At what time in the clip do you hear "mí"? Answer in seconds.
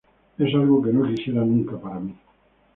1.99-2.15